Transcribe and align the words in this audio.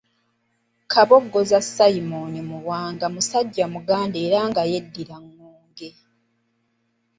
Kabogoza 0.91 1.59
Simon 1.73 2.33
Muwanga 2.49 3.05
musajja 3.13 3.65
Muganda 3.73 4.17
era 4.27 4.39
nga 4.49 4.63
yeddira 4.71 5.15
ŋŋonge. 5.25 5.89